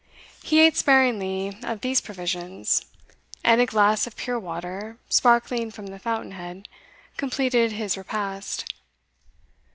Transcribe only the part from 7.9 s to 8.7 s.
repast.